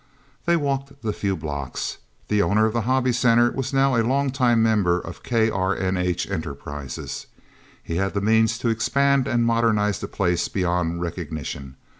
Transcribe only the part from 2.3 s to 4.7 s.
owner of the Hobby Center was now a long time